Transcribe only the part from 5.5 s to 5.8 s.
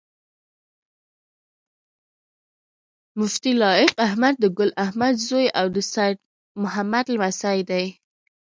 او د